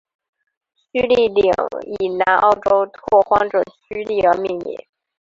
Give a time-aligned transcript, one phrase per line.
[0.93, 1.53] 屈利岭
[1.99, 4.75] 以南澳州拓荒者屈利而命名。